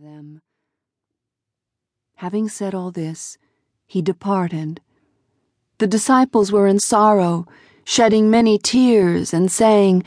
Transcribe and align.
them. 0.00 0.40
Having 2.16 2.50
said 2.50 2.72
all 2.72 2.92
this, 2.92 3.36
he 3.86 4.00
departed. 4.00 4.80
The 5.78 5.88
disciples 5.88 6.52
were 6.52 6.68
in 6.68 6.78
sorrow, 6.78 7.46
shedding 7.84 8.30
many 8.30 8.58
tears, 8.58 9.34
and 9.34 9.50
saying, 9.50 10.04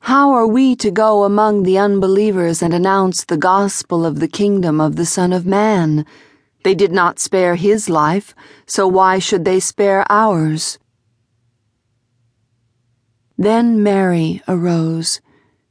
How 0.00 0.32
are 0.32 0.46
we 0.46 0.76
to 0.76 0.90
go 0.90 1.24
among 1.24 1.62
the 1.62 1.78
unbelievers 1.78 2.60
and 2.60 2.74
announce 2.74 3.24
the 3.24 3.38
gospel 3.38 4.04
of 4.04 4.20
the 4.20 4.28
kingdom 4.28 4.78
of 4.78 4.96
the 4.96 5.06
Son 5.06 5.32
of 5.32 5.46
Man? 5.46 6.04
They 6.62 6.74
did 6.74 6.92
not 6.92 7.18
spare 7.18 7.54
his 7.54 7.88
life, 7.88 8.34
so 8.66 8.86
why 8.86 9.18
should 9.20 9.46
they 9.46 9.60
spare 9.60 10.04
ours? 10.10 10.78
Then 13.38 13.82
Mary 13.82 14.42
arose, 14.46 15.22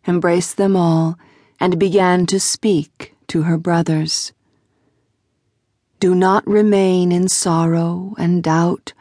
embraced 0.07 0.57
them 0.57 0.75
all, 0.75 1.19
and 1.59 1.77
began 1.77 2.25
to 2.27 2.39
speak 2.39 3.15
to 3.29 3.43
her 3.43 3.57
brothers. 3.57 4.33
Do 5.99 6.13
not 6.15 6.47
remain 6.47 7.11
in 7.11 7.27
sorrow 7.27 8.13
and 8.17 8.43
doubt, 8.43 8.93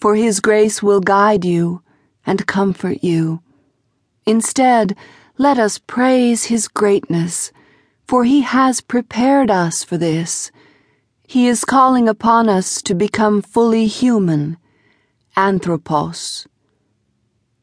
for 0.00 0.14
His 0.14 0.40
grace 0.40 0.82
will 0.82 1.00
guide 1.00 1.44
you 1.44 1.82
and 2.26 2.46
comfort 2.46 3.02
you. 3.02 3.40
Instead, 4.26 4.94
let 5.38 5.58
us 5.58 5.78
praise 5.78 6.44
His 6.44 6.68
greatness, 6.68 7.52
for 8.06 8.24
He 8.24 8.42
has 8.42 8.80
prepared 8.80 9.50
us 9.50 9.84
for 9.84 9.96
this. 9.96 10.50
He 11.26 11.46
is 11.46 11.64
calling 11.64 12.08
upon 12.08 12.48
us 12.48 12.82
to 12.82 12.94
become 12.94 13.40
fully 13.40 13.86
human, 13.86 14.56
anthropos. 15.36 16.46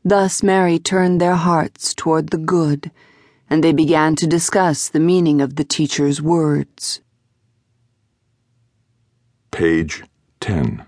Thus 0.04 0.42
Mary 0.42 0.80
turned 0.80 1.20
their 1.20 1.36
hearts 1.36 1.94
toward 1.94 2.30
the 2.30 2.38
good, 2.38 2.92
and 3.50 3.64
they 3.64 3.74
began 3.74 4.16
to 4.16 4.28
discuss 4.28 4.90
the 4.90 5.00
meaning 5.00 5.42
of 5.42 5.56
the 5.56 5.64
teacher's 5.64 6.22
words. 6.22 7.02
Page 9.52 10.04
10. 10.40 10.86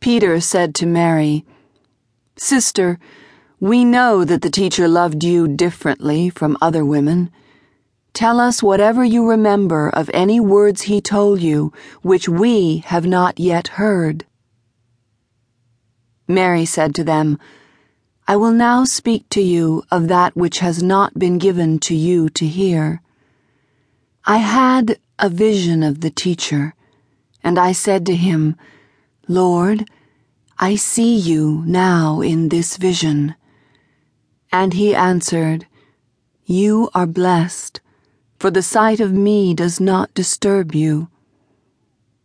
Peter 0.00 0.40
said 0.40 0.74
to 0.74 0.86
Mary, 0.86 1.44
Sister, 2.36 2.98
we 3.60 3.84
know 3.84 4.24
that 4.24 4.42
the 4.42 4.50
teacher 4.50 4.88
loved 4.88 5.22
you 5.22 5.46
differently 5.46 6.28
from 6.28 6.56
other 6.60 6.84
women. 6.84 7.30
Tell 8.12 8.40
us 8.40 8.62
whatever 8.62 9.04
you 9.04 9.28
remember 9.28 9.88
of 9.88 10.10
any 10.12 10.40
words 10.40 10.82
he 10.82 11.00
told 11.00 11.40
you 11.40 11.72
which 12.02 12.28
we 12.28 12.78
have 12.86 13.06
not 13.06 13.38
yet 13.38 13.68
heard. 13.68 14.26
Mary 16.26 16.64
said 16.64 16.94
to 16.96 17.04
them, 17.04 17.38
I 18.28 18.36
will 18.36 18.52
now 18.52 18.84
speak 18.84 19.28
to 19.30 19.40
you 19.40 19.82
of 19.90 20.08
that 20.08 20.36
which 20.36 20.60
has 20.60 20.82
not 20.82 21.18
been 21.18 21.38
given 21.38 21.78
to 21.80 21.94
you 21.94 22.28
to 22.30 22.46
hear. 22.46 23.02
I 24.24 24.38
had 24.38 24.98
a 25.18 25.28
vision 25.28 25.82
of 25.82 26.00
the 26.00 26.10
teacher 26.10 26.74
and 27.42 27.58
I 27.58 27.72
said 27.72 28.06
to 28.06 28.14
him, 28.14 28.56
Lord, 29.26 29.88
I 30.58 30.76
see 30.76 31.16
you 31.16 31.64
now 31.66 32.20
in 32.20 32.48
this 32.48 32.76
vision. 32.76 33.34
And 34.52 34.74
he 34.74 34.94
answered, 34.94 35.66
You 36.44 36.90
are 36.94 37.06
blessed, 37.06 37.80
for 38.38 38.50
the 38.50 38.62
sight 38.62 39.00
of 39.00 39.12
me 39.12 39.54
does 39.54 39.80
not 39.80 40.14
disturb 40.14 40.74
you. 40.74 41.08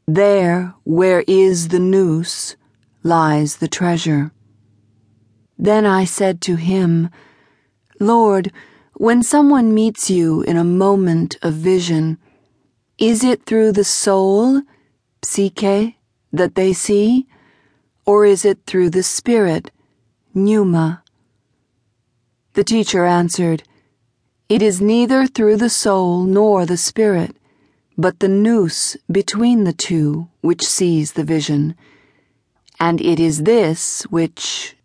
There, 0.06 0.76
where 0.84 1.24
is 1.28 1.70
the 1.70 1.80
nous, 1.80 2.56
lies 3.04 3.58
the 3.58 3.68
treasure. 3.68 4.32
Then 5.58 5.86
I 5.86 6.06
said 6.06 6.42
to 6.42 6.56
him, 6.56 7.10
Lord, 8.00 8.52
when 8.94 9.24
someone 9.24 9.74
meets 9.74 10.10
you 10.10 10.44
in 10.44 10.58
a 10.58 10.64
moment 10.64 11.38
of 11.42 11.54
vision, 11.54 12.18
is 12.98 13.24
it 13.24 13.46
through 13.46 13.72
the 13.74 13.84
soul? 13.84 14.62
psyche, 15.24 15.98
that 16.32 16.56
they 16.56 16.74
see? 16.74 17.28
Or 18.06 18.26
is 18.26 18.46
it 18.46 18.60
through 18.66 18.92
the 18.92 19.04
Spirit, 19.04 19.72
pneuma? 20.34 21.04
The 22.54 22.64
teacher 22.64 23.06
answered, 23.06 23.64
It 24.50 24.62
is 24.62 24.82
neither 24.82 25.28
through 25.28 25.58
the 25.58 25.70
soul 25.70 26.24
nor 26.24 26.66
the 26.66 26.78
Spirit, 26.78 27.36
but 27.98 28.20
the 28.20 28.30
nous 28.30 28.96
between 29.12 29.64
the 29.64 29.74
two 29.74 30.30
which 30.42 30.66
sees 30.66 31.14
the 31.14 31.24
vision. 31.24 31.76
And 32.80 33.02
it 33.02 33.20
is 33.20 33.44
this 33.44 34.04
which. 34.04 34.77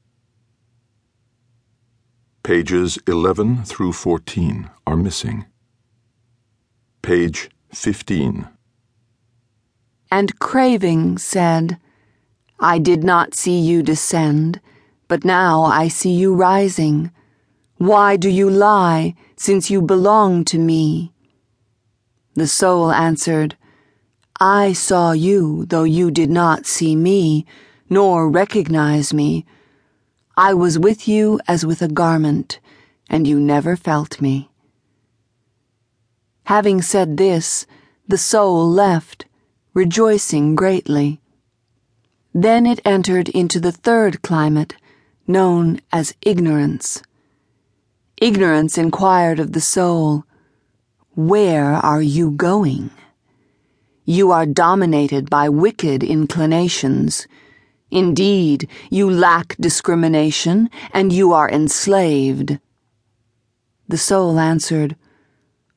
Pages 2.42 2.98
11 3.06 3.64
through 3.64 3.92
14 3.92 4.70
are 4.86 4.96
missing. 4.96 5.46
Page 7.02 7.50
15 7.72 8.48
and 10.12 10.38
craving 10.38 11.16
said, 11.16 11.78
I 12.60 12.78
did 12.78 13.02
not 13.02 13.34
see 13.34 13.58
you 13.58 13.82
descend, 13.82 14.60
but 15.08 15.24
now 15.24 15.62
I 15.62 15.88
see 15.88 16.12
you 16.12 16.34
rising. 16.34 17.10
Why 17.78 18.18
do 18.18 18.28
you 18.28 18.50
lie, 18.50 19.14
since 19.36 19.70
you 19.70 19.80
belong 19.80 20.44
to 20.44 20.58
me? 20.58 21.14
The 22.34 22.46
soul 22.46 22.92
answered, 22.92 23.56
I 24.38 24.74
saw 24.74 25.12
you, 25.12 25.64
though 25.64 25.84
you 25.84 26.10
did 26.10 26.28
not 26.28 26.66
see 26.66 26.94
me, 26.94 27.46
nor 27.88 28.28
recognize 28.28 29.14
me. 29.14 29.46
I 30.36 30.54
was 30.54 30.78
with 30.78 31.06
you 31.06 31.40
as 31.46 31.66
with 31.66 31.82
a 31.82 31.88
garment, 31.88 32.58
and 33.10 33.26
you 33.26 33.38
never 33.38 33.76
felt 33.76 34.20
me. 34.20 34.50
Having 36.44 36.82
said 36.82 37.16
this, 37.18 37.66
the 38.08 38.18
soul 38.18 38.68
left 38.68 39.26
rejoicing 39.74 40.54
greatly. 40.54 41.20
Then 42.34 42.66
it 42.66 42.80
entered 42.84 43.28
into 43.28 43.60
the 43.60 43.72
third 43.72 44.22
climate, 44.22 44.74
known 45.26 45.80
as 45.92 46.14
ignorance. 46.22 47.02
Ignorance 48.16 48.78
inquired 48.78 49.38
of 49.38 49.52
the 49.52 49.60
soul, 49.60 50.24
Where 51.14 51.74
are 51.74 52.02
you 52.02 52.30
going? 52.30 52.90
You 54.04 54.32
are 54.32 54.46
dominated 54.46 55.30
by 55.30 55.48
wicked 55.48 56.02
inclinations. 56.02 57.26
Indeed, 57.92 58.70
you 58.90 59.10
lack 59.10 59.54
discrimination, 59.60 60.70
and 60.94 61.12
you 61.12 61.34
are 61.34 61.50
enslaved. 61.50 62.58
The 63.86 63.98
soul 63.98 64.40
answered, 64.40 64.96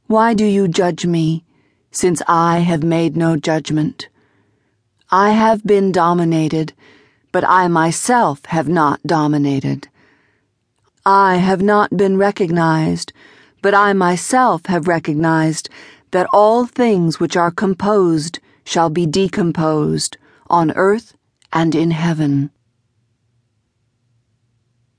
Why 0.08 0.34
do 0.34 0.46
you 0.46 0.70
judge 0.70 1.06
me? 1.06 1.44
since 1.92 2.22
I 2.26 2.60
have 2.60 2.84
made 2.84 3.18
no 3.18 3.36
judgment. 3.36 4.08
I 5.12 5.32
have 5.32 5.66
been 5.66 5.92
dominated, 5.92 6.72
but 7.34 7.44
I 7.44 7.68
myself 7.68 8.46
have 8.46 8.70
not 8.70 9.04
dominated. 9.06 9.90
I 11.06 11.36
have 11.36 11.62
not 11.62 11.98
been 11.98 12.16
recognized, 12.16 13.12
but 13.62 13.74
I 13.74 13.92
myself 13.92 14.68
have 14.68 14.88
recognized 14.88 15.70
that 16.12 16.30
all 16.32 16.66
things 16.66 17.20
which 17.20 17.36
are 17.36 17.52
composed 17.52 18.40
shall 18.64 18.90
be 18.90 19.06
decomposed 19.06 20.16
on 20.50 20.72
earth 20.78 21.14
and 21.56 21.74
in 21.74 21.92
heaven. 21.92 22.52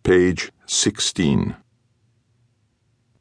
Page 0.02 0.50
16. 0.64 1.54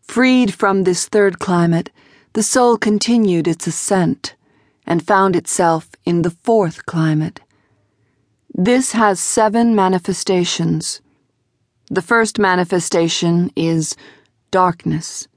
Freed 0.01 0.53
from 0.53 0.83
this 0.83 1.07
third 1.07 1.37
climate, 1.37 1.91
the 2.31 2.43
soul 2.43 2.77
continued 2.77 3.47
its 3.47 3.67
ascent 3.67 4.35
and 4.87 5.05
found 5.05 5.35
itself 5.35 5.89
in 6.05 6.21
the 6.21 6.29
fourth 6.29 6.85
climate. 6.85 7.41
This 8.53 8.93
has 8.93 9.19
seven 9.19 9.75
manifestations. 9.75 11.01
The 11.91 12.01
first 12.01 12.39
manifestation 12.39 13.51
is 13.57 13.97
darkness. 14.49 15.27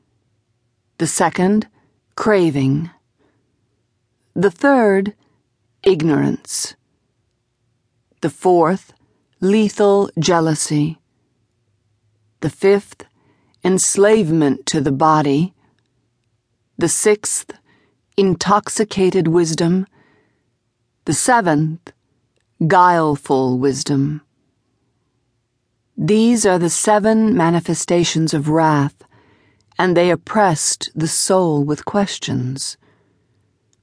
The 0.98 1.08
second, 1.08 1.66
craving. 2.14 2.90
The 4.34 4.52
third, 4.52 5.14
ignorance. 5.82 6.76
The 8.20 8.30
fourth, 8.30 8.92
lethal 9.40 10.10
jealousy. 10.18 10.98
The 12.40 12.50
fifth, 12.50 13.04
enslavement 13.62 14.66
to 14.66 14.80
the 14.80 14.90
body. 14.90 15.54
The 16.76 16.88
sixth, 16.88 17.52
intoxicated 18.16 19.28
wisdom. 19.28 19.86
The 21.04 21.14
seventh, 21.14 21.92
guileful 22.66 23.56
wisdom. 23.56 24.22
These 25.96 26.44
are 26.44 26.58
the 26.58 26.70
seven 26.70 27.36
manifestations 27.36 28.34
of 28.34 28.48
wrath, 28.48 29.04
and 29.78 29.96
they 29.96 30.10
oppressed 30.10 30.90
the 30.92 31.06
soul 31.06 31.62
with 31.62 31.84
questions. 31.84 32.76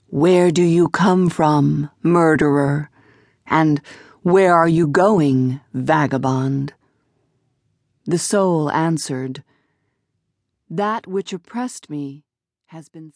Where 0.07 0.51
do 0.51 0.61
you 0.61 0.89
come 0.89 1.29
from, 1.29 1.89
murderer? 2.03 2.89
And 3.47 3.81
where 4.25 4.55
are 4.55 4.67
you 4.67 4.87
going, 4.87 5.61
vagabond? 5.71 6.73
The 8.05 8.17
soul 8.17 8.71
answered, 8.71 9.43
That 10.67 11.05
which 11.05 11.31
oppressed 11.31 11.91
me 11.91 12.23
has 12.69 12.89
been 12.89 13.11